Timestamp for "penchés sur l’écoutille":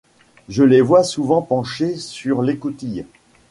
1.43-3.05